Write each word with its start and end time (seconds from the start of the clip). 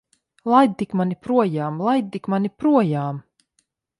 Laid 0.51 0.71
tik 0.79 0.95
mani 1.01 1.17
projām! 1.25 1.77
Laid 1.89 2.09
tik 2.17 2.31
mani 2.35 2.53
projām! 2.63 3.23